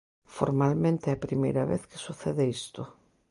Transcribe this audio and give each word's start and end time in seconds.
Formalmente 0.35 1.05
é 1.09 1.13
a 1.15 1.23
primeira 1.27 1.63
vez 1.71 1.81
que 1.89 2.03
sucede 2.05 2.43
isto. 2.59 2.81